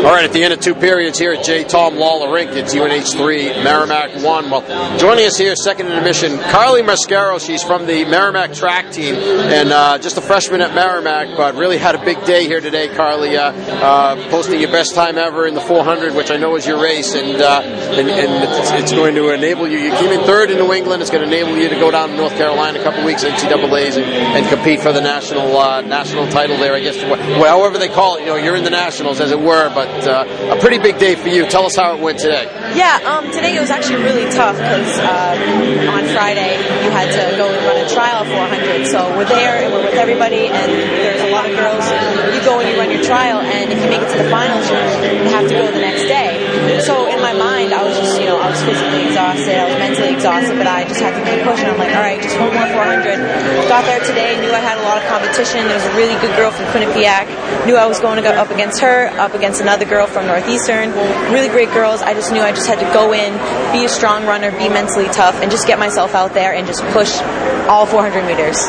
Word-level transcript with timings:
All 0.00 0.06
right, 0.06 0.24
at 0.24 0.32
the 0.32 0.42
end 0.42 0.54
of 0.54 0.60
two 0.60 0.74
periods 0.74 1.18
here 1.18 1.34
at 1.34 1.44
J. 1.44 1.62
Thom 1.62 1.96
Lawler 1.96 2.32
Rink, 2.32 2.52
it's 2.52 2.74
UNH 2.74 3.18
3, 3.18 3.62
Merrimack 3.62 4.24
1. 4.24 4.50
Well, 4.50 4.98
joining 4.98 5.26
us 5.26 5.36
here, 5.36 5.54
second 5.54 5.88
in 5.88 5.92
intermission, 5.92 6.38
Carly 6.38 6.80
Mascaro. 6.80 7.38
She's 7.38 7.62
from 7.62 7.84
the 7.84 8.06
Merrimack 8.06 8.54
track 8.54 8.92
team 8.92 9.14
and 9.14 9.70
uh, 9.70 9.98
just 9.98 10.16
a 10.16 10.22
freshman 10.22 10.62
at 10.62 10.74
Merrimack, 10.74 11.36
but 11.36 11.54
really 11.54 11.76
had 11.76 11.94
a 11.94 12.02
big 12.02 12.24
day 12.24 12.46
here 12.46 12.62
today, 12.62 12.88
Carly, 12.96 13.36
uh, 13.36 13.52
uh, 13.52 14.30
posting 14.30 14.58
your 14.58 14.72
best 14.72 14.94
time 14.94 15.18
ever 15.18 15.46
in 15.46 15.52
the 15.52 15.60
400, 15.60 16.14
which 16.14 16.30
I 16.30 16.38
know 16.38 16.56
is 16.56 16.66
your 16.66 16.82
race, 16.82 17.14
and, 17.14 17.36
uh, 17.36 17.60
and, 17.60 18.08
and 18.08 18.58
it's, 18.58 18.70
it's, 18.70 18.92
going 18.92 19.14
to 19.16 19.34
enable 19.34 19.68
you. 19.68 19.76
You 19.76 19.90
came 19.90 20.18
in 20.18 20.24
third 20.24 20.50
in 20.50 20.56
New 20.56 20.72
England. 20.72 21.02
It's 21.02 21.10
going 21.10 21.28
to 21.28 21.36
enable 21.36 21.58
you 21.58 21.68
to 21.68 21.76
go 21.76 21.90
down 21.90 22.08
to 22.08 22.16
North 22.16 22.36
Carolina 22.38 22.80
a 22.80 22.82
couple 22.82 23.04
weeks, 23.04 23.22
NCAA's, 23.22 23.98
and, 23.98 24.06
and 24.06 24.48
compete 24.48 24.80
for 24.80 24.94
the 24.94 25.02
national 25.02 25.58
uh, 25.58 25.82
national 25.82 26.26
title 26.28 26.56
there, 26.56 26.72
I 26.72 26.80
guess. 26.80 26.96
However 26.96 27.76
they 27.76 27.88
call 27.88 28.16
it, 28.16 28.20
you 28.20 28.26
know, 28.28 28.36
you're 28.36 28.56
in 28.56 28.64
the 28.64 28.70
nationals, 28.70 29.20
as 29.20 29.30
it 29.30 29.38
were, 29.38 29.68
but 29.74 29.89
but 29.90 30.06
uh, 30.06 30.56
a 30.56 30.60
pretty 30.60 30.78
big 30.78 30.98
day 30.98 31.14
for 31.14 31.28
you. 31.28 31.46
Tell 31.46 31.66
us 31.66 31.76
how 31.76 31.94
it 31.96 32.00
went 32.00 32.18
today. 32.18 32.46
Yeah, 32.70 33.02
um, 33.02 33.26
today 33.34 33.58
it 33.58 33.60
was 33.60 33.70
actually 33.70 33.98
really 34.06 34.30
tough 34.30 34.54
because 34.54 34.94
uh, 35.02 35.90
on 35.90 36.06
Friday 36.14 36.54
you 36.54 36.90
had 36.94 37.10
to 37.10 37.22
go 37.34 37.50
and 37.50 37.58
run 37.66 37.82
a 37.82 37.88
trial 37.90 38.22
400. 38.22 38.86
So 38.86 39.10
we're 39.18 39.26
there 39.26 39.66
and 39.66 39.74
we're 39.74 39.82
with 39.82 39.98
everybody, 39.98 40.46
and 40.46 40.70
there's 40.70 41.18
a 41.18 41.34
lot 41.34 41.50
of 41.50 41.58
girls. 41.58 41.82
You 42.30 42.38
go 42.46 42.62
and 42.62 42.70
you 42.70 42.78
run 42.78 42.94
your 42.94 43.02
trial, 43.02 43.42
and 43.42 43.74
if 43.74 43.82
you 43.82 43.90
make 43.90 43.98
it 43.98 44.10
to 44.14 44.22
the 44.22 44.30
finals, 44.30 44.70
you 44.70 45.34
have 45.34 45.50
to 45.50 45.54
go 45.54 45.66
the 45.66 45.82
next 45.82 46.06
day. 46.06 46.38
So 46.86 47.10
in 47.10 47.18
my 47.18 47.34
mind, 47.34 47.74
I 47.74 47.82
was 47.82 47.98
just, 47.98 48.22
you 48.22 48.30
know, 48.30 48.38
I 48.38 48.54
was 48.54 48.62
physically 48.62 49.10
exhausted, 49.10 49.58
I 49.58 49.66
was 49.66 49.78
mentally 49.82 50.14
exhausted, 50.14 50.54
but 50.54 50.70
I 50.70 50.86
just 50.86 51.02
had 51.02 51.18
to 51.18 51.22
keep 51.26 51.42
pushing. 51.42 51.66
I'm 51.66 51.78
like, 51.78 51.90
all 51.90 52.06
right, 52.06 52.22
just 52.22 52.38
one 52.38 52.54
more 52.54 52.70
400. 52.70 53.18
Got 53.66 53.82
there 53.90 53.98
today, 54.06 54.38
knew 54.38 54.54
I 54.54 54.62
had 54.62 54.78
a 54.78 54.86
lot 54.86 55.02
of 55.02 55.04
competition. 55.10 55.66
There 55.66 55.74
was 55.74 55.86
a 55.90 55.94
really 55.98 56.14
good 56.22 56.34
girl 56.38 56.54
from 56.54 56.70
Quinnipiac. 56.70 57.26
Knew 57.66 57.74
I 57.74 57.86
was 57.90 57.98
going 57.98 58.16
to 58.16 58.22
go 58.22 58.30
up 58.30 58.54
against 58.54 58.78
her, 58.80 59.10
up 59.18 59.34
against 59.34 59.60
another 59.60 59.84
girl 59.84 60.06
from 60.06 60.30
Northeastern. 60.30 60.94
Really 61.34 61.50
great 61.50 61.74
girls. 61.74 62.00
I 62.00 62.14
just 62.14 62.32
knew 62.32 62.40
I 62.40 62.52
just 62.52 62.59
had 62.66 62.78
to 62.80 62.92
go 62.92 63.12
in, 63.12 63.32
be 63.72 63.84
a 63.84 63.88
strong 63.88 64.26
runner, 64.26 64.50
be 64.52 64.68
mentally 64.68 65.06
tough, 65.06 65.36
and 65.36 65.50
just 65.50 65.66
get 65.66 65.78
myself 65.78 66.14
out 66.14 66.34
there 66.34 66.54
and 66.54 66.66
just 66.66 66.82
push 66.92 67.20
all 67.68 67.86
400 67.86 68.26
meters. 68.26 68.68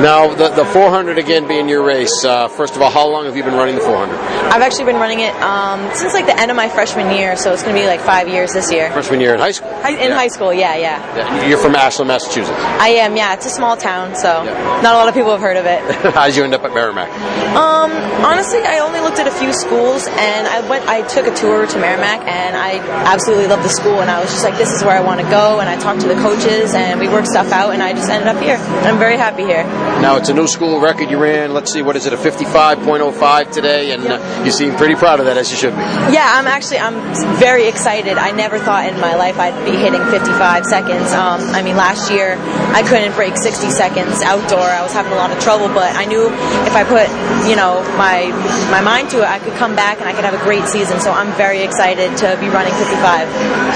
Now, 0.00 0.34
the, 0.34 0.48
the 0.48 0.64
400 0.64 1.18
again 1.18 1.46
being 1.46 1.68
your 1.68 1.84
race, 1.84 2.24
uh, 2.24 2.48
first 2.48 2.74
of 2.74 2.82
all, 2.82 2.90
how 2.90 3.06
long 3.08 3.26
have 3.26 3.36
you 3.36 3.42
been 3.42 3.54
running 3.54 3.74
the 3.74 3.82
400? 3.82 4.14
I've 4.16 4.62
actually 4.62 4.86
been 4.86 4.96
running 4.96 5.20
it 5.20 5.34
um, 5.36 5.94
since 5.94 6.14
like 6.14 6.26
the 6.26 6.38
end 6.38 6.50
of 6.50 6.56
my 6.56 6.68
freshman 6.68 7.14
year, 7.14 7.36
so 7.36 7.52
it's 7.52 7.62
going 7.62 7.76
to 7.76 7.80
be 7.80 7.86
like 7.86 8.00
five 8.00 8.26
years 8.26 8.52
this 8.52 8.72
year. 8.72 8.90
Freshman 8.90 9.20
year 9.20 9.34
in 9.34 9.40
high 9.40 9.50
school? 9.52 9.68
in 9.68 9.98
yeah. 9.98 10.14
high 10.14 10.28
school, 10.28 10.52
yeah, 10.52 10.76
yeah, 10.76 11.16
yeah. 11.16 11.46
You're 11.46 11.58
from 11.58 11.76
Ashland, 11.76 12.08
Massachusetts? 12.08 12.58
I 12.58 12.88
am, 13.04 13.16
yeah. 13.16 13.34
It's 13.34 13.46
a 13.46 13.50
small 13.50 13.76
town, 13.76 14.16
so 14.16 14.42
yeah. 14.42 14.80
not 14.82 14.94
a 14.94 14.98
lot 14.98 15.08
of 15.08 15.14
people 15.14 15.30
have 15.30 15.40
heard 15.40 15.58
of 15.58 15.66
it. 15.66 15.80
how 16.14 16.26
did 16.26 16.36
you 16.36 16.44
end 16.44 16.54
up 16.54 16.64
at 16.64 16.72
Merrimack? 16.72 17.10
Um, 17.54 17.92
honestly, 18.24 18.60
I 18.60 18.78
only 18.78 19.00
looked 19.00 19.18
at 19.18 19.28
a 19.28 19.30
few 19.30 19.52
schools, 19.52 20.06
and 20.08 20.48
I 20.48 20.66
went. 20.68 20.88
I 20.88 21.06
took 21.06 21.26
a 21.26 21.34
tour 21.34 21.66
to 21.66 21.78
Merrimack, 21.78 22.26
and 22.26 22.56
I 22.56 23.11
absolutely 23.12 23.46
loved 23.46 23.64
the 23.64 23.74
school, 23.76 24.00
and 24.00 24.10
I 24.10 24.20
was 24.20 24.30
just 24.32 24.44
like, 24.44 24.56
this 24.56 24.72
is 24.72 24.82
where 24.82 24.96
I 24.96 25.02
want 25.04 25.20
to 25.20 25.28
go, 25.28 25.60
and 25.60 25.68
I 25.68 25.76
talked 25.76 26.00
to 26.00 26.08
the 26.08 26.18
coaches, 26.24 26.74
and 26.74 26.98
we 26.98 27.08
worked 27.08 27.28
stuff 27.28 27.52
out, 27.52 27.70
and 27.76 27.82
I 27.82 27.92
just 27.92 28.08
ended 28.08 28.28
up 28.28 28.40
here. 28.42 28.56
I'm 28.88 28.98
very 28.98 29.16
happy 29.16 29.44
here. 29.44 29.64
Now, 30.00 30.16
it's 30.16 30.28
a 30.28 30.34
new 30.34 30.48
school 30.48 30.62
school 30.62 30.80
record 30.80 31.10
you 31.10 31.18
ran. 31.18 31.52
Let's 31.52 31.72
see, 31.72 31.82
what 31.82 31.96
is 31.96 32.06
it, 32.06 32.12
a 32.12 32.16
55.05 32.16 33.50
today? 33.50 33.90
And 33.90 34.04
yep. 34.04 34.20
uh, 34.20 34.44
you 34.44 34.52
seem 34.52 34.76
pretty 34.76 34.94
proud 34.94 35.18
of 35.18 35.26
that, 35.26 35.36
as 35.36 35.50
you 35.50 35.56
should 35.56 35.74
be. 35.74 35.82
Yeah, 36.14 36.22
I'm 36.38 36.46
actually 36.46 36.78
I'm 36.78 37.02
very 37.36 37.66
excited. 37.66 38.16
I 38.16 38.30
never 38.30 38.60
thought 38.60 38.86
in 38.86 39.00
my 39.00 39.16
life 39.16 39.40
I'd 39.42 39.58
be 39.64 39.74
hitting 39.74 40.00
55 40.06 40.64
seconds. 40.66 41.10
Um, 41.10 41.42
I 41.50 41.62
mean, 41.62 41.74
last 41.74 42.12
year 42.12 42.38
I 42.70 42.86
couldn't 42.86 43.12
break 43.18 43.36
60 43.36 43.70
seconds 43.70 44.22
outdoor. 44.22 44.62
I 44.62 44.82
was 44.82 44.92
having 44.92 45.10
a 45.10 45.16
lot 45.16 45.34
of 45.34 45.42
trouble, 45.42 45.66
but 45.66 45.90
I 45.98 46.04
knew 46.04 46.30
if 46.30 46.74
I 46.78 46.86
put 46.86 47.10
you 47.50 47.56
know 47.58 47.82
my 47.98 48.30
my 48.70 48.80
mind 48.86 49.10
to 49.10 49.18
it, 49.18 49.28
I 49.28 49.42
could 49.42 49.54
come 49.58 49.74
back 49.74 49.98
and 49.98 50.06
I 50.06 50.14
could 50.14 50.24
have 50.24 50.38
a 50.38 50.44
great 50.46 50.64
season. 50.70 51.00
So 51.00 51.10
I'm 51.10 51.34
very 51.34 51.62
excited 51.66 52.16
to 52.22 52.38
be 52.38 52.46
running 52.48 52.72
55. 52.78 53.01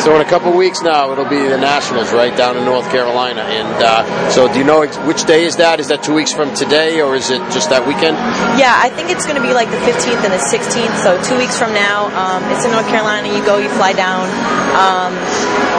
So 0.05 0.15
in 0.15 0.21
a 0.21 0.29
couple 0.29 0.53
weeks 0.57 0.83
now, 0.83 1.11
it'll 1.13 1.29
be 1.29 1.49
the 1.49 1.59
Nationals 1.59 2.13
right 2.13 2.37
down 2.37 2.57
in 2.57 2.65
North 2.65 2.89
Carolina. 2.91 3.43
And 3.43 3.83
uh, 3.83 4.31
so, 4.31 4.53
do 4.53 4.59
you 4.59 4.65
know 4.65 4.87
which 5.07 5.25
day 5.25 5.45
is 5.45 5.57
that? 5.57 5.81
Is 5.81 5.89
that 5.89 6.03
two 6.03 6.15
weeks 6.15 6.33
from 6.33 6.55
today? 6.55 6.77
today, 6.77 7.01
or 7.01 7.15
is 7.15 7.31
it 7.31 7.41
just 7.51 7.71
that 7.71 7.87
weekend? 7.87 8.17
Yeah, 8.61 8.75
I 8.75 8.91
think 8.91 9.11
it's 9.11 9.25
going 9.25 9.41
to 9.41 9.43
be 9.43 9.55
like 9.55 9.71
the 9.71 9.81
15th 9.87 10.23
and 10.27 10.33
the 10.33 10.43
16th. 10.43 10.97
So 11.03 11.17
two 11.23 11.39
weeks 11.39 11.59
from 11.59 11.73
now, 11.73 12.13
um, 12.13 12.43
it's 12.53 12.65
in 12.65 12.71
North 12.71 12.89
Carolina. 12.89 13.31
You 13.31 13.43
go, 13.45 13.59
you 13.59 13.71
fly 13.71 13.93
down. 13.93 14.29
Um, 14.77 15.15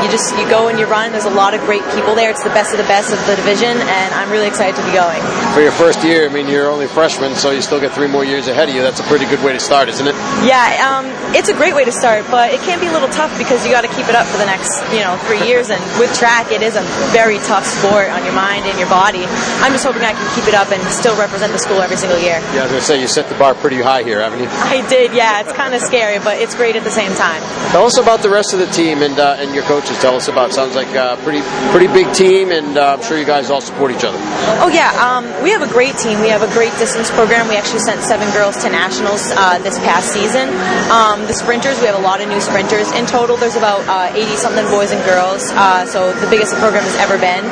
you 0.03 0.09
just 0.09 0.33
you 0.37 0.47
go 0.49 0.67
and 0.69 0.79
you 0.79 0.85
run. 0.85 1.11
There's 1.11 1.25
a 1.25 1.33
lot 1.33 1.53
of 1.53 1.61
great 1.61 1.83
people 1.93 2.15
there. 2.15 2.29
It's 2.29 2.43
the 2.43 2.53
best 2.53 2.71
of 2.71 2.77
the 2.77 2.89
best 2.89 3.13
of 3.13 3.19
the 3.25 3.35
division, 3.35 3.77
and 3.77 4.09
I'm 4.13 4.29
really 4.29 4.47
excited 4.47 4.77
to 4.77 4.85
be 4.85 4.93
going. 4.93 5.21
For 5.53 5.61
your 5.61 5.73
first 5.73 6.03
year, 6.03 6.29
I 6.29 6.33
mean, 6.33 6.47
you're 6.47 6.69
only 6.69 6.85
a 6.85 6.89
freshman, 6.89 7.35
so 7.35 7.51
you 7.51 7.61
still 7.61 7.79
get 7.79 7.91
three 7.91 8.07
more 8.07 8.23
years 8.23 8.47
ahead 8.47 8.69
of 8.69 8.75
you. 8.75 8.81
That's 8.81 8.99
a 8.99 9.07
pretty 9.09 9.25
good 9.25 9.43
way 9.43 9.53
to 9.53 9.59
start, 9.59 9.89
isn't 9.89 10.07
it? 10.07 10.15
Yeah, 10.45 10.65
um, 10.85 11.05
it's 11.35 11.49
a 11.49 11.53
great 11.53 11.75
way 11.75 11.85
to 11.85 11.91
start, 11.91 12.25
but 12.29 12.53
it 12.53 12.61
can 12.61 12.79
be 12.79 12.87
a 12.87 12.91
little 12.91 13.09
tough 13.09 13.36
because 13.37 13.65
you 13.65 13.71
got 13.71 13.81
to 13.81 13.91
keep 13.93 14.09
it 14.09 14.15
up 14.15 14.25
for 14.27 14.37
the 14.37 14.45
next 14.45 14.81
you 14.91 15.01
know 15.01 15.15
three 15.29 15.41
years. 15.47 15.69
And 15.69 15.79
with 15.99 16.13
track, 16.17 16.51
it 16.51 16.61
is 16.61 16.75
a 16.75 16.83
very 17.13 17.37
tough 17.45 17.65
sport 17.65 18.09
on 18.09 18.25
your 18.25 18.33
mind 18.33 18.65
and 18.65 18.77
your 18.77 18.89
body. 18.89 19.25
I'm 19.63 19.71
just 19.71 19.85
hoping 19.85 20.01
I 20.03 20.13
can 20.13 20.27
keep 20.35 20.47
it 20.47 20.55
up 20.55 20.71
and 20.71 20.81
still 20.91 21.17
represent 21.17 21.53
the 21.53 21.59
school 21.59 21.81
every 21.81 21.97
single 21.97 22.19
year. 22.19 22.39
Yeah, 22.53 22.61
I 22.61 22.63
was 22.63 22.71
going 22.71 22.81
to 22.81 22.87
say, 22.87 23.01
you 23.01 23.07
set 23.07 23.29
the 23.29 23.35
bar 23.35 23.55
pretty 23.55 23.81
high 23.81 24.03
here, 24.03 24.21
haven't 24.21 24.39
you? 24.39 24.49
I 24.49 24.85
did, 24.87 25.13
yeah. 25.13 25.41
It's 25.41 25.53
kind 25.53 25.73
of 25.73 25.81
scary, 25.81 26.19
but 26.19 26.37
it's 26.37 26.55
great 26.55 26.75
at 26.75 26.83
the 26.83 26.93
same 26.93 27.13
time. 27.15 27.41
Tell 27.71 27.85
us 27.85 27.97
about 27.97 28.21
the 28.21 28.29
rest 28.29 28.53
of 28.53 28.59
the 28.59 28.67
team 28.67 29.01
and, 29.01 29.19
uh, 29.19 29.35
and 29.39 29.53
your 29.53 29.63
coaches. 29.63 29.97
Tell 29.99 30.15
us 30.15 30.27
about, 30.27 30.53
sounds 30.53 30.75
like 30.75 30.93
a 30.95 31.19
pretty, 31.23 31.41
pretty 31.71 31.87
big 31.91 32.07
team, 32.13 32.51
and 32.51 32.77
uh, 32.77 32.95
I'm 32.95 33.03
sure 33.03 33.17
you 33.17 33.25
guys 33.25 33.49
all 33.51 33.61
support 33.61 33.91
each 33.91 34.03
other. 34.03 34.17
Oh, 34.63 34.71
yeah. 34.71 34.95
Um, 34.95 35.27
we 35.43 35.51
have 35.51 35.61
a 35.61 35.71
great 35.71 35.97
team. 35.97 36.21
We 36.21 36.29
have 36.29 36.41
a 36.41 36.51
great 36.53 36.71
distance 36.79 37.11
program. 37.11 37.47
We 37.49 37.57
actually 37.57 37.83
sent 37.83 38.01
seven 38.01 38.31
girls 38.31 38.55
to 38.63 38.69
nationals 38.69 39.31
uh, 39.35 39.59
this 39.59 39.77
past 39.79 40.13
season. 40.13 40.47
Um, 40.87 41.27
the 41.27 41.33
sprinters, 41.33 41.79
we 41.79 41.87
have 41.87 41.99
a 41.99 42.05
lot 42.05 42.21
of 42.21 42.29
new 42.29 42.39
sprinters. 42.39 42.89
In 42.93 43.05
total, 43.05 43.26
there's 43.35 43.59
about 43.59 43.83
80 44.15 44.23
uh, 44.23 44.35
something 44.39 44.63
boys 44.71 44.95
and 44.95 45.03
girls, 45.03 45.51
uh, 45.51 45.83
so 45.83 46.15
the 46.15 46.29
biggest 46.31 46.55
the 46.55 46.61
program 46.63 46.87
has 46.87 46.95
ever 46.95 47.19
been. 47.19 47.43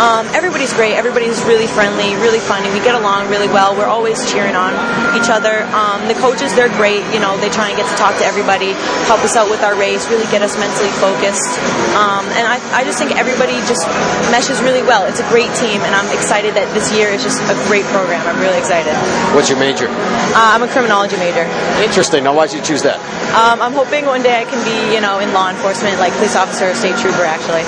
Um, 0.00 0.24
everybody's 0.32 0.72
great. 0.72 0.96
Everybody's 0.96 1.44
really 1.44 1.66
friendly, 1.66 2.16
really 2.24 2.40
funny. 2.40 2.72
We 2.72 2.80
get 2.80 2.96
along 2.96 3.28
really 3.28 3.50
well. 3.50 3.76
We're 3.76 3.90
always 3.90 4.24
cheering 4.24 4.56
on 4.56 4.72
each 5.12 5.28
other. 5.28 5.68
Um, 5.76 6.08
the 6.08 6.16
coaches, 6.16 6.56
they're 6.56 6.72
great. 6.80 7.04
You 7.12 7.20
know, 7.20 7.36
they 7.36 7.52
try 7.52 7.68
and 7.68 7.76
get 7.76 7.84
to 7.92 7.96
talk 8.00 8.16
to 8.22 8.24
everybody, 8.24 8.72
help 9.04 9.20
us 9.20 9.36
out 9.36 9.52
with 9.52 9.60
our 9.60 9.76
race, 9.76 10.08
really 10.08 10.24
get 10.32 10.40
us 10.40 10.56
mentally 10.56 10.88
focused. 10.96 11.60
Um, 11.98 12.24
and 12.32 12.48
I, 12.48 12.56
I 12.72 12.80
just 12.88 12.96
think 12.96 13.12
everybody 13.12 13.60
just 13.68 13.84
meshes 14.32 14.62
really 14.64 14.86
well. 14.86 15.04
It's 15.04 15.20
a 15.20 15.28
great 15.28 15.52
team, 15.60 15.84
and 15.84 15.92
I'm 15.92 16.08
excited 16.16 16.54
that 16.56 16.72
this 16.72 16.88
year 16.96 17.12
is 17.12 17.20
just 17.20 17.44
a 17.50 17.56
great 17.68 17.84
program. 17.92 18.24
I'm 18.24 18.40
really 18.40 18.56
excited. 18.56 18.94
What's 19.34 19.50
your 19.50 19.58
major? 19.58 19.90
Uh, 19.90 20.56
I'm 20.56 20.62
a 20.62 20.70
criminology 20.70 21.20
major. 21.20 21.44
Interesting. 21.82 22.24
Now, 22.24 22.32
why 22.32 22.46
did 22.46 22.56
you 22.56 22.64
choose 22.64 22.86
that? 22.86 23.02
Um, 23.34 23.60
I'm 23.60 23.74
hoping 23.74 24.06
one 24.06 24.22
day 24.22 24.40
I 24.40 24.46
can 24.46 24.62
be, 24.62 24.94
you 24.94 25.02
know, 25.02 25.17
in 25.20 25.32
law 25.32 25.50
enforcement, 25.50 25.98
like 25.98 26.12
police 26.14 26.36
officer 26.36 26.70
or 26.70 26.74
state 26.74 26.96
trooper, 26.96 27.24
actually. 27.24 27.62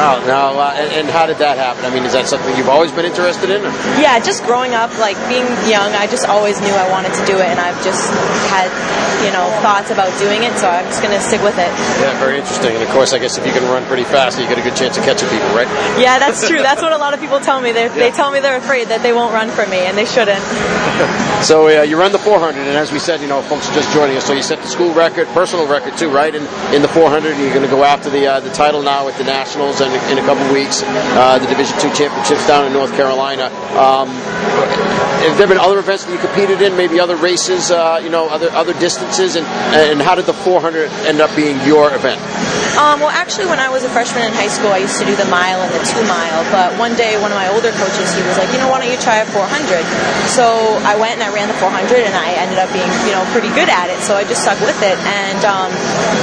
Oh, 0.00 0.22
now, 0.26 0.56
uh, 0.56 0.72
and, 0.76 1.04
and, 1.04 1.06
how 1.10 1.26
did 1.26 1.38
that 1.38 1.58
happen? 1.58 1.84
I 1.84 1.90
mean, 1.92 2.04
is 2.04 2.12
that 2.12 2.28
something 2.28 2.56
you've 2.56 2.68
always 2.68 2.92
been 2.92 3.04
interested 3.04 3.50
in? 3.50 3.60
Or? 3.60 3.72
Yeah, 4.00 4.18
just 4.20 4.44
growing 4.44 4.72
up, 4.72 4.92
like 4.98 5.16
being 5.28 5.44
young, 5.68 5.92
I 5.92 6.06
just 6.06 6.28
always 6.28 6.60
knew 6.60 6.72
I 6.72 6.88
wanted 6.88 7.12
to 7.14 7.24
do 7.26 7.36
it, 7.36 7.48
and 7.48 7.60
I've 7.60 7.76
just 7.84 8.08
had, 8.48 8.68
you 9.24 9.32
know, 9.32 9.44
thoughts 9.60 9.90
about 9.90 10.08
doing 10.20 10.44
it, 10.44 10.56
so 10.56 10.68
I'm 10.68 10.86
just 10.86 11.02
going 11.02 11.12
to 11.12 11.20
stick 11.20 11.42
with 11.42 11.58
it. 11.58 11.72
Yeah, 12.00 12.16
very 12.20 12.38
interesting. 12.38 12.76
And 12.76 12.82
of 12.82 12.90
course, 12.90 13.12
I 13.12 13.18
guess 13.18 13.36
if 13.36 13.44
you 13.44 13.52
can 13.52 13.64
run 13.68 13.84
pretty 13.84 14.04
fast, 14.04 14.38
you 14.38 14.46
get 14.46 14.58
a 14.58 14.64
good 14.64 14.76
chance 14.76 14.96
of 14.96 15.04
catching 15.04 15.28
people, 15.28 15.48
right? 15.52 15.68
Yeah, 16.00 16.18
that's 16.18 16.46
true. 16.46 16.62
that's 16.62 16.80
what 16.80 16.92
a 16.92 17.00
lot 17.00 17.12
of 17.12 17.20
people 17.20 17.40
tell 17.40 17.60
me. 17.60 17.70
Yeah. 17.72 17.88
They 17.88 18.10
tell 18.10 18.30
me 18.30 18.40
they're 18.40 18.60
afraid 18.60 18.88
that 18.88 19.02
they 19.02 19.12
won't 19.12 19.32
run 19.32 19.50
for 19.50 19.66
me, 19.66 19.84
and 19.84 19.96
they 19.96 20.06
shouldn't. 20.06 20.40
so 21.42 21.68
uh, 21.68 21.82
you 21.82 21.98
run 21.98 22.12
the 22.12 22.18
400, 22.18 22.60
and 22.60 22.76
as 22.76 22.92
we 22.92 22.98
said, 22.98 23.20
you 23.20 23.28
know, 23.28 23.42
folks 23.42 23.68
are 23.68 23.74
just 23.74 23.92
joining 23.92 24.16
us, 24.16 24.24
so 24.24 24.32
you 24.32 24.42
set 24.42 24.60
the 24.60 24.68
school 24.68 24.92
record, 24.94 25.26
personal 25.28 25.66
record 25.66 25.96
too, 25.96 26.10
right? 26.10 26.34
In 26.34 26.42
in 26.72 26.82
the 26.82 26.88
400, 26.92 27.38
you're 27.38 27.54
going 27.54 27.62
to 27.62 27.68
go 27.68 27.84
after 27.84 28.10
the 28.10 28.26
uh, 28.26 28.40
the 28.40 28.50
title 28.50 28.82
now 28.82 29.06
with 29.06 29.16
the 29.18 29.24
Nationals, 29.24 29.80
and 29.80 29.92
in 30.10 30.18
a 30.18 30.26
couple 30.26 30.42
weeks, 30.52 30.82
uh, 30.84 31.38
the 31.38 31.46
Division 31.46 31.78
Two 31.78 31.92
championships 31.92 32.46
down 32.46 32.66
in 32.66 32.72
North 32.72 32.94
Carolina. 32.94 33.44
Um, 33.78 34.08
have 34.08 35.38
there 35.38 35.46
been 35.46 35.58
other 35.58 35.78
events 35.78 36.04
that 36.04 36.12
you 36.12 36.18
competed 36.18 36.62
in? 36.62 36.76
Maybe 36.76 36.98
other 36.98 37.16
races, 37.16 37.70
uh, 37.70 38.00
you 38.02 38.10
know, 38.10 38.28
other 38.28 38.50
other 38.50 38.72
distances, 38.74 39.36
and 39.36 39.46
and 39.46 40.00
how 40.02 40.14
did 40.14 40.26
the 40.26 40.34
400 40.34 40.90
end 41.06 41.20
up 41.20 41.34
being 41.36 41.60
your 41.66 41.94
event? 41.94 42.20
Um, 42.80 42.96
well, 43.04 43.12
actually, 43.12 43.44
when 43.44 43.60
I 43.60 43.68
was 43.68 43.84
a 43.84 43.92
freshman 43.92 44.24
in 44.24 44.32
high 44.32 44.48
school, 44.48 44.72
I 44.72 44.80
used 44.80 44.96
to 44.96 45.04
do 45.04 45.12
the 45.12 45.28
mile 45.28 45.60
and 45.60 45.68
the 45.68 45.84
two 45.84 46.00
mile. 46.08 46.40
But 46.48 46.72
one 46.80 46.96
day, 46.96 47.20
one 47.20 47.28
of 47.28 47.36
my 47.36 47.52
older 47.52 47.76
coaches, 47.76 48.08
he 48.16 48.24
was 48.24 48.40
like, 48.40 48.48
you 48.56 48.58
know, 48.58 48.72
why 48.72 48.80
don't 48.80 48.88
you 48.88 48.96
try 48.96 49.20
a 49.20 49.28
400? 49.28 49.84
So 50.32 50.80
I 50.88 50.96
went 50.96 51.20
and 51.20 51.22
I 51.22 51.28
ran 51.28 51.52
the 51.52 51.58
400, 51.60 52.08
and 52.08 52.16
I 52.16 52.40
ended 52.40 52.56
up 52.56 52.72
being, 52.72 52.88
you 53.04 53.12
know, 53.12 53.20
pretty 53.36 53.52
good 53.52 53.68
at 53.68 53.92
it. 53.92 54.00
So 54.00 54.16
I 54.16 54.24
just 54.24 54.40
stuck 54.40 54.56
with 54.64 54.80
it, 54.80 54.96
and 54.96 55.44
um, 55.44 55.68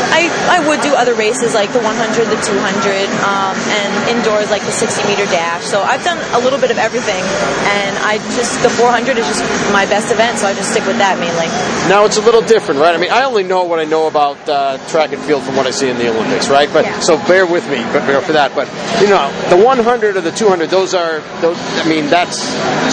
I 0.10 0.34
I 0.50 0.66
would 0.66 0.82
do 0.82 0.98
other 0.98 1.14
races 1.14 1.54
like 1.54 1.70
the 1.78 1.84
100, 1.86 1.94
the 2.26 2.42
200, 2.42 3.06
um, 3.22 3.54
and 3.78 4.18
indoors 4.18 4.50
like 4.50 4.66
the 4.66 4.74
60 4.74 5.06
meter 5.06 5.30
dash. 5.30 5.62
So 5.62 5.86
I've 5.86 6.02
done 6.02 6.18
a 6.34 6.42
little 6.42 6.58
bit 6.58 6.74
of 6.74 6.82
everything, 6.82 7.22
and 7.22 7.94
I 8.02 8.18
just 8.34 8.58
the 8.66 8.74
400 8.74 9.14
is 9.14 9.30
just 9.30 9.46
my 9.70 9.86
best 9.86 10.10
event, 10.10 10.42
so 10.42 10.50
I 10.50 10.58
just 10.58 10.74
stick 10.74 10.90
with 10.90 10.98
that 10.98 11.22
mainly. 11.22 11.46
Now 11.86 12.10
it's 12.10 12.18
a 12.18 12.26
little 12.26 12.42
different, 12.42 12.82
right? 12.82 12.96
I 12.96 12.98
mean, 12.98 13.14
I 13.14 13.30
only 13.30 13.46
know 13.46 13.64
what 13.70 13.78
I 13.78 13.86
know 13.86 14.08
about 14.10 14.42
uh, 14.50 14.82
track 14.90 15.14
and 15.14 15.22
field 15.22 15.44
from 15.44 15.56
what 15.56 15.68
I 15.68 15.72
see 15.72 15.90
in 15.90 16.02
the 16.02 16.10
Olympics, 16.10 16.47
right? 16.50 16.70
But 16.72 16.86
Yeah. 16.86 17.00
so 17.00 17.18
bear 17.28 17.46
with 17.46 17.68
me 17.70 17.84
for 18.26 18.34
that. 18.34 18.54
But 18.56 18.68
you 19.02 19.08
know, 19.08 19.30
the 19.50 19.58
100 19.58 20.18
or 20.18 20.22
the 20.22 20.32
200, 20.32 20.70
those 20.70 20.94
are 20.94 21.22
those. 21.42 21.58
I 21.80 21.88
mean, 21.88 22.08
that's 22.10 22.38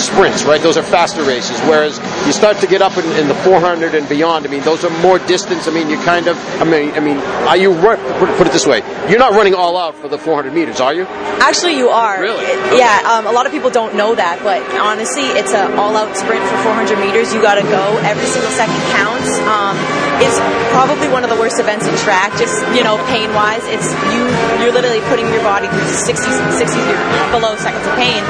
sprints, 0.01 0.45
right? 0.45 0.61
Those 0.61 0.77
are 0.77 0.83
faster 0.83 1.23
races. 1.23 1.59
Whereas 1.61 1.99
you 2.27 2.33
start 2.33 2.59
to 2.59 2.67
get 2.67 2.83
up 2.83 2.97
in, 2.97 3.05
in 3.19 3.29
the 3.29 3.35
400 3.37 3.95
and 3.95 4.09
beyond. 4.09 4.47
I 4.47 4.51
mean, 4.51 4.63
those 4.63 4.85
are 4.85 4.91
more 5.01 5.19
distance. 5.21 5.69
I 5.69 5.71
mean, 5.71 5.89
you 5.91 5.99
kind 5.99 6.27
of. 6.27 6.37
I 6.61 6.65
mean, 6.65 6.93
I 6.93 7.01
mean, 7.01 7.19
are 7.19 7.57
you 7.57 7.73
run, 7.73 7.99
put, 8.19 8.29
put 8.37 8.47
it 8.47 8.53
this 8.53 8.67
way? 8.67 8.83
You're 9.09 9.19
not 9.19 9.33
running 9.33 9.55
all 9.55 9.77
out 9.77 9.95
for 9.97 10.09
the 10.09 10.19
400 10.19 10.53
meters, 10.53 10.81
are 10.81 10.95
you? 10.95 11.05
Actually, 11.41 11.77
you 11.77 11.89
are. 11.91 12.21
Really? 12.21 12.45
It- 12.45 12.79
yeah. 12.79 13.03
Um, 13.05 13.27
a 13.27 13.33
lot 13.33 13.47
of 13.47 13.53
people 13.53 13.71
don't 13.71 13.95
know 13.95 14.15
that, 14.15 14.41
but 14.43 14.63
honestly, 14.81 15.25
it's 15.39 15.53
an 15.53 15.79
all-out 15.79 16.17
sprint 16.17 16.43
for 16.49 16.57
400 16.65 16.99
meters. 16.99 17.33
You 17.35 17.41
got 17.43 17.57
to 17.57 17.63
go. 17.63 17.99
Every 18.03 18.25
single 18.27 18.51
second 18.51 18.81
counts. 18.97 19.29
Um, 19.47 19.77
it's 20.25 20.39
probably 20.73 21.09
one 21.09 21.23
of 21.25 21.31
the 21.31 21.37
worst 21.37 21.61
events 21.61 21.87
in 21.87 21.95
track. 22.03 22.33
Just 22.39 22.57
you 22.75 22.83
know, 22.83 22.97
pain-wise, 23.07 23.35
it's 23.53 23.93
you. 24.09 24.25
You're 24.65 24.73
literally 24.73 25.05
putting 25.13 25.29
your 25.29 25.43
body 25.45 25.69
through 25.69 25.85
60, 25.85 26.17
60 26.57 26.81
below 27.29 27.57
seconds 27.61 27.85
of 27.85 27.93
pain. 27.93 28.25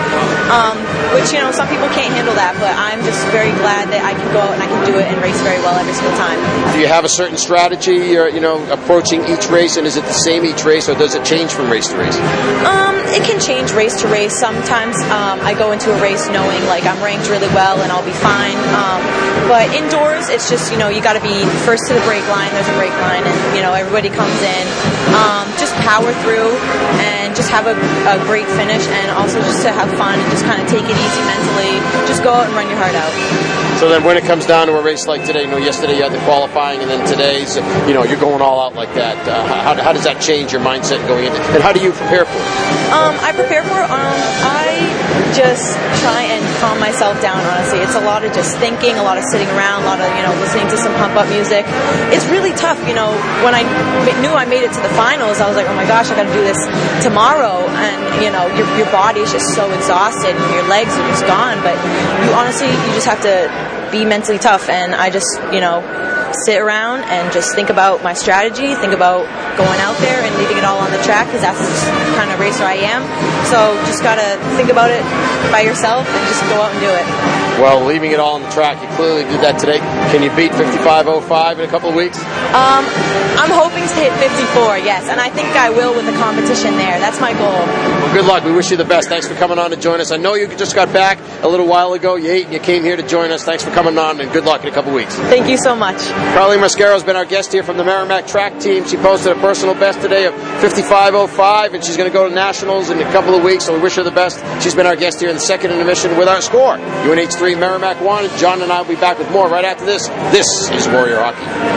Um, 0.50 0.74
which 1.12 1.32
you 1.32 1.40
know, 1.42 1.52
some 1.52 1.68
people 1.68 1.88
can't 1.92 2.14
handle 2.14 2.34
that, 2.34 2.56
but 2.56 2.72
I'm 2.72 3.02
just 3.04 3.20
very 3.28 3.52
glad 3.60 3.90
that 3.92 4.00
I 4.00 4.16
can 4.16 4.28
go 4.32 4.40
out 4.40 4.54
and 4.54 4.62
I 4.62 4.68
can 4.70 4.80
do 4.88 4.96
it 4.96 5.06
and 5.10 5.20
race 5.20 5.38
very 5.42 5.60
well 5.60 5.76
every 5.76 5.92
single 5.92 6.16
time. 6.16 6.38
Do 6.72 6.80
you 6.80 6.88
have 6.88 7.04
a 7.04 7.12
certain 7.12 7.36
strategy, 7.36 8.14
you're, 8.14 8.28
you 8.28 8.40
know, 8.40 8.62
approaching 8.72 9.24
each 9.26 9.50
race, 9.50 9.76
and 9.76 9.86
is 9.86 9.96
it 9.96 10.04
the 10.04 10.16
same 10.24 10.44
each 10.44 10.64
race, 10.64 10.88
or 10.88 10.94
does 10.94 11.14
it 11.14 11.24
change 11.24 11.52
from 11.52 11.70
race 11.70 11.88
to 11.88 11.96
race? 11.98 12.16
Um, 12.64 12.96
it 13.12 13.22
can 13.22 13.38
change 13.40 13.72
race 13.72 14.00
to 14.02 14.08
race. 14.08 14.34
Sometimes 14.34 14.96
um, 15.12 15.38
I 15.44 15.54
go 15.54 15.72
into 15.72 15.92
a 15.92 15.98
race 16.00 16.26
knowing 16.30 16.62
like 16.66 16.84
I'm 16.84 17.00
ranked 17.02 17.28
really 17.28 17.50
well 17.54 17.80
and 17.82 17.92
I'll 17.92 18.04
be 18.04 18.16
fine. 18.16 18.58
Um, 18.74 19.00
but 19.46 19.70
indoors, 19.76 20.28
it's 20.28 20.48
just 20.48 20.72
you 20.72 20.78
know 20.78 20.88
you 20.88 21.02
got 21.02 21.14
to 21.14 21.22
be 21.22 21.44
first 21.68 21.86
to 21.88 21.94
the 21.94 22.04
break 22.08 22.26
line. 22.28 22.50
There's 22.52 22.68
a 22.68 22.78
break 22.80 22.94
line, 23.04 23.22
and 23.22 23.36
you 23.56 23.62
know 23.62 23.72
everybody 23.72 24.08
comes 24.08 24.40
in. 24.40 24.64
Um, 25.14 25.46
just 25.60 25.74
power 25.84 26.10
through 26.24 26.50
and 26.98 27.13
just 27.34 27.50
have 27.50 27.66
a, 27.66 27.74
a 27.74 28.16
great 28.24 28.46
finish, 28.58 28.86
and 28.86 29.10
also 29.10 29.38
just 29.42 29.62
to 29.62 29.70
have 29.70 29.90
fun 29.98 30.18
and 30.18 30.28
just 30.30 30.44
kind 30.44 30.62
of 30.62 30.66
take 30.68 30.84
it 30.86 30.96
easy 30.96 31.22
mentally. 31.26 31.74
Just 32.06 32.22
go 32.22 32.32
out 32.32 32.46
and 32.46 32.54
run 32.54 32.68
your 32.68 32.78
heart 32.78 32.94
out. 32.94 33.12
So 33.78 33.88
then, 33.88 34.04
when 34.04 34.16
it 34.16 34.24
comes 34.24 34.46
down 34.46 34.68
to 34.68 34.78
a 34.78 34.82
race 34.82 35.06
like 35.06 35.26
today, 35.26 35.42
you 35.42 35.50
know, 35.50 35.58
yesterday 35.58 35.96
you 35.98 36.02
had 36.02 36.12
the 36.12 36.22
qualifying, 36.22 36.80
and 36.80 36.88
then 36.88 37.06
today's, 37.06 37.56
you 37.86 37.94
know, 37.94 38.04
you're 38.04 38.20
going 38.20 38.40
all 38.40 38.60
out 38.60 38.74
like 38.74 38.94
that. 38.94 39.18
Uh, 39.26 39.44
how, 39.62 39.74
how 39.74 39.92
does 39.92 40.04
that 40.04 40.22
change 40.22 40.52
your 40.52 40.62
mindset 40.62 41.02
going 41.08 41.26
into, 41.26 41.40
and 41.52 41.62
how 41.62 41.72
do 41.72 41.80
you 41.82 41.90
prepare 41.92 42.24
for 42.24 42.38
it? 42.38 42.50
Um, 42.94 43.14
I 43.20 43.32
prepare 43.34 43.62
for 43.66 43.82
it. 43.82 43.90
Um, 43.90 44.14
I 44.46 44.78
just 45.34 45.74
calm 46.74 46.80
myself 46.80 47.20
down. 47.22 47.38
Honestly, 47.38 47.78
it's 47.78 47.94
a 47.94 48.00
lot 48.00 48.24
of 48.24 48.32
just 48.32 48.58
thinking, 48.58 48.98
a 48.98 49.02
lot 49.02 49.18
of 49.18 49.24
sitting 49.24 49.48
around, 49.48 49.82
a 49.82 49.86
lot 49.86 50.00
of 50.00 50.10
you 50.16 50.22
know 50.22 50.34
listening 50.42 50.66
to 50.68 50.76
some 50.76 50.92
pump 50.94 51.14
up 51.14 51.28
music. 51.28 51.64
It's 52.10 52.26
really 52.26 52.52
tough. 52.52 52.78
You 52.86 52.94
know, 52.94 53.10
when 53.46 53.54
I 53.54 53.62
knew 54.20 54.30
I 54.30 54.44
made 54.44 54.62
it 54.62 54.72
to 54.72 54.82
the 54.82 54.92
finals, 54.94 55.40
I 55.40 55.46
was 55.46 55.56
like, 55.56 55.68
oh 55.68 55.76
my 55.76 55.86
gosh, 55.86 56.10
I 56.10 56.16
got 56.16 56.26
to 56.26 56.34
do 56.34 56.42
this 56.42 56.58
tomorrow, 57.02 57.62
and 57.62 58.22
you 58.22 58.30
know, 58.30 58.46
your 58.58 58.66
your 58.76 58.90
body 58.90 59.20
is 59.20 59.32
just 59.32 59.54
so 59.54 59.70
exhausted, 59.70 60.34
and 60.34 60.54
your 60.54 60.66
legs 60.68 60.90
are 60.90 61.08
just 61.08 61.26
gone. 61.26 61.62
But 61.62 61.78
you 62.26 62.34
honestly, 62.34 62.68
you 62.68 62.90
just 62.98 63.06
have 63.06 63.22
to 63.22 63.48
be 63.90 64.04
mentally 64.04 64.38
tough, 64.38 64.68
and 64.68 64.94
I 64.94 65.10
just 65.10 65.30
you 65.52 65.60
know 65.60 65.82
sit 66.44 66.58
around 66.60 67.04
and 67.06 67.32
just 67.32 67.54
think 67.54 67.70
about 67.70 68.02
my 68.02 68.14
strategy, 68.14 68.74
think 68.74 68.92
about 68.92 69.22
going 69.56 69.80
out 69.80 69.96
there 69.98 70.22
and 70.22 70.32
leaving 70.36 70.58
it 70.58 70.64
all 70.64 70.78
on 70.78 70.90
the 70.90 71.02
track 71.02 71.26
because 71.26 71.42
that's 71.42 71.58
the 71.58 72.16
kind 72.18 72.30
of 72.30 72.38
racer 72.38 72.64
I 72.64 72.78
am. 72.84 73.02
So 73.50 73.74
just 73.86 74.02
gotta 74.02 74.38
think 74.56 74.70
about 74.70 74.90
it 74.90 75.02
by 75.50 75.62
yourself 75.62 76.06
and 76.06 76.22
just 76.28 76.42
go 76.50 76.60
out 76.60 76.72
and 76.72 76.80
do 76.80 76.90
it. 76.90 77.06
Well, 77.60 77.86
leaving 77.86 78.10
it 78.10 78.18
all 78.18 78.34
on 78.34 78.42
the 78.42 78.50
track, 78.50 78.82
you 78.82 78.88
clearly 78.96 79.22
did 79.22 79.40
that 79.40 79.60
today. 79.60 79.78
Can 80.10 80.26
you 80.26 80.30
beat 80.34 80.50
55.05 80.52 81.58
in 81.58 81.64
a 81.64 81.70
couple 81.70 81.88
of 81.88 81.94
weeks? 81.94 82.18
Um, 82.50 82.82
I'm 83.38 83.50
hoping 83.50 83.86
to 83.86 83.94
hit 83.94 84.10
54, 84.18 84.78
yes, 84.78 85.06
and 85.08 85.20
I 85.20 85.30
think 85.30 85.48
I 85.54 85.70
will 85.70 85.94
with 85.94 86.06
the 86.06 86.18
competition 86.18 86.74
there. 86.74 86.98
That's 86.98 87.20
my 87.20 87.32
goal. 87.32 87.50
Well, 87.50 88.12
good 88.14 88.24
luck. 88.26 88.44
We 88.44 88.50
wish 88.52 88.70
you 88.72 88.76
the 88.76 88.84
best. 88.84 89.08
Thanks 89.08 89.28
for 89.28 89.34
coming 89.34 89.58
on 89.58 89.70
to 89.70 89.76
join 89.76 90.00
us. 90.00 90.10
I 90.10 90.16
know 90.16 90.34
you 90.34 90.48
just 90.56 90.74
got 90.74 90.92
back 90.92 91.18
a 91.42 91.48
little 91.48 91.66
while 91.66 91.92
ago. 91.94 92.16
You 92.16 92.30
ate 92.30 92.44
and 92.46 92.54
you 92.54 92.60
came 92.60 92.82
here 92.82 92.96
to 92.96 93.06
join 93.06 93.30
us. 93.30 93.44
Thanks 93.44 93.62
for 93.64 93.70
coming 93.70 93.98
on, 93.98 94.20
and 94.20 94.32
good 94.32 94.44
luck 94.44 94.62
in 94.62 94.68
a 94.68 94.72
couple 94.72 94.90
of 94.90 94.96
weeks. 94.96 95.14
Thank 95.14 95.48
you 95.48 95.56
so 95.56 95.76
much. 95.76 95.98
Carly 96.34 96.56
Mascaro 96.56 96.92
has 96.92 97.04
been 97.04 97.16
our 97.16 97.24
guest 97.24 97.52
here 97.52 97.62
from 97.62 97.76
the 97.76 97.84
Merrimack 97.84 98.26
track 98.26 98.58
team. 98.58 98.84
She 98.86 98.96
posted 98.96 99.36
a 99.36 99.40
personal 99.44 99.74
best 99.74 100.00
today 100.00 100.24
of 100.24 100.32
55.05, 100.32 101.74
and 101.74 101.84
she's 101.84 101.98
going 101.98 102.10
to 102.10 102.12
go 102.12 102.26
to 102.26 102.34
nationals 102.34 102.88
in 102.88 102.98
a 102.98 103.12
couple 103.12 103.34
of 103.34 103.44
weeks, 103.44 103.66
so 103.66 103.74
we 103.74 103.80
wish 103.80 103.94
her 103.96 104.02
the 104.02 104.10
best. 104.10 104.42
She's 104.62 104.74
been 104.74 104.86
our 104.86 104.96
guest 104.96 105.20
here 105.20 105.28
in 105.28 105.34
the 105.34 105.42
second 105.42 105.70
intermission 105.70 106.16
with 106.16 106.28
our 106.28 106.40
score. 106.40 106.78
UNH3 106.78 107.58
Merrimack 107.60 108.00
1. 108.00 108.38
John 108.38 108.62
and 108.62 108.72
I 108.72 108.80
will 108.80 108.88
be 108.88 108.96
back 108.98 109.18
with 109.18 109.30
more 109.30 109.46
right 109.46 109.66
after 109.66 109.84
this. 109.84 110.08
This 110.32 110.46
is 110.70 110.88
Warrior 110.88 111.18
Hockey. 111.18 111.73